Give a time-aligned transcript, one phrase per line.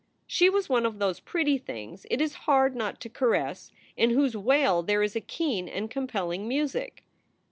[0.25, 4.35] She was one of those pretty things it is hard not to caress, in whose
[4.35, 7.03] wail there is a keen and compelling music.